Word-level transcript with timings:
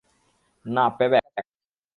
না, 0.65 0.83
প্যেব্যাক। 0.97 1.45